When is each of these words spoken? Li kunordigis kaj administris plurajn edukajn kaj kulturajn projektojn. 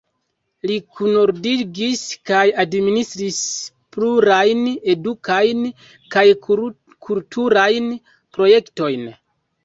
Li 0.69 0.75
kunordigis 0.99 1.99
kaj 2.29 2.45
administris 2.61 3.41
plurajn 3.95 4.63
edukajn 4.93 5.61
kaj 6.15 6.23
kulturajn 6.47 7.91
projektojn. 8.39 9.05